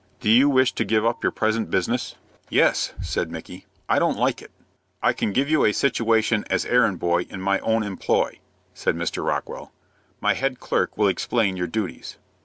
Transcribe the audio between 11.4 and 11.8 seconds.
your